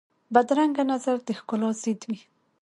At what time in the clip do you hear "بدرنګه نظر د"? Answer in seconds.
0.33-1.27